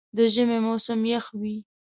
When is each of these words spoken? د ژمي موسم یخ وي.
د 0.15 0.17
ژمي 0.33 0.59
موسم 0.65 1.01
یخ 1.13 1.25
وي. 1.39 1.55